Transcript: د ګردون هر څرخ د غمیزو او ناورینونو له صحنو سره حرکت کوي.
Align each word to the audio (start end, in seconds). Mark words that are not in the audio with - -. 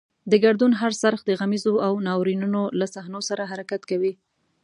د 0.31 0.33
ګردون 0.43 0.71
هر 0.81 0.91
څرخ 1.01 1.19
د 1.25 1.31
غمیزو 1.39 1.73
او 1.87 1.93
ناورینونو 2.07 2.61
له 2.79 2.85
صحنو 2.95 3.21
سره 3.29 3.43
حرکت 3.51 3.81
کوي. 3.91 4.13